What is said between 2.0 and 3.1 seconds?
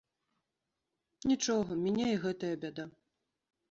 і гэтая бяда.